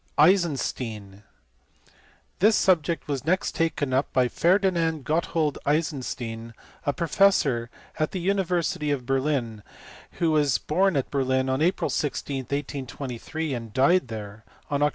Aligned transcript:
Eisenstein. 0.17 1.21
This 2.39 2.55
subject 2.55 3.07
was 3.07 3.23
next 3.23 3.53
taken 3.53 3.93
up 3.93 4.11
by 4.13 4.29
Ferdinand 4.29 5.05
Gotthold 5.05 5.59
Eisenstein, 5.63 6.55
a 6.87 6.91
professor 6.91 7.69
at 7.99 8.09
the 8.09 8.19
university 8.19 8.89
of 8.89 9.05
Berlin, 9.05 9.61
who 10.13 10.31
was 10.31 10.57
born 10.57 10.97
at 10.97 11.11
Berlin 11.11 11.49
on 11.49 11.61
April 11.61 11.91
16, 11.91 12.39
1823, 12.45 13.53
and 13.53 13.73
died 13.73 14.07
there 14.07 14.43
on 14.71 14.79
Oct. 14.81 14.89